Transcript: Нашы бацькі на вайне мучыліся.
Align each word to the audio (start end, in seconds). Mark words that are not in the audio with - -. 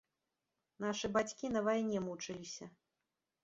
Нашы 0.85 1.11
бацькі 1.19 1.53
на 1.55 1.65
вайне 1.69 2.05
мучыліся. 2.09 2.65